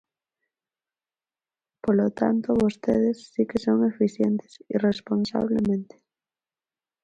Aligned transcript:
Polo 1.83 2.07
tanto, 2.19 2.59
vostedes 2.63 3.17
si 3.31 3.43
que 3.49 3.59
son 3.65 3.79
eficientes 3.91 4.51
irresponsablemente. 4.75 5.95